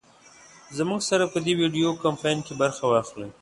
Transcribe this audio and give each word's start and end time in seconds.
زمونږ 0.77 1.01
سره 1.09 1.25
په 1.33 1.37
دې 1.45 1.53
وېډيو 1.59 1.99
کمپين 2.03 2.37
کې 2.45 2.53
برخه 2.61 2.83
واخلۍ 2.87 3.29